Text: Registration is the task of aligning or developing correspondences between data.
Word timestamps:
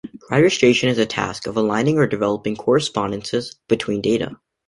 Registration 0.31 0.89
is 0.89 0.97
the 0.97 1.05
task 1.05 1.45
of 1.45 1.55
aligning 1.57 1.99
or 1.99 2.07
developing 2.07 2.55
correspondences 2.55 3.55
between 3.67 4.01
data. 4.01 4.35